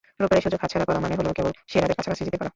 [0.19, 2.49] রোববারের সুযোগ হাতছাড়া করা মানে হলো কেবল সেরাদের কাছাকাছি যেতে পারা।